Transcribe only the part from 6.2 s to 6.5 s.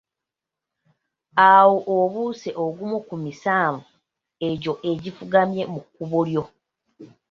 lyo.